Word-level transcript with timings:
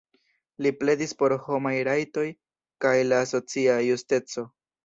Li 0.65 0.71
pledis 0.77 1.13
por 1.19 1.35
homaj 1.43 1.75
rajtoj 1.89 2.25
kaj 2.87 2.97
la 3.13 3.23
socia 3.35 3.77
justeco. 3.93 4.49